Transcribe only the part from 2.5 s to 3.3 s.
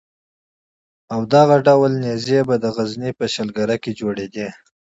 د غزني په